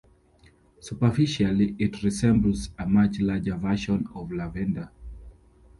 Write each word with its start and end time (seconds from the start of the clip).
Superficially, 0.79 1.75
it 1.77 2.01
resembles 2.01 2.71
a 2.79 2.87
much 2.89 3.19
larger 3.19 3.55
version 3.55 4.07
of 4.15 4.31
lavender. 4.31 4.89